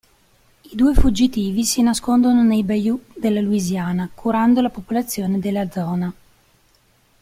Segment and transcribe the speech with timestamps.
[0.63, 6.11] I due fuggitivi si nascondono nei bayou della Louisiana, curando la popolazione della zona.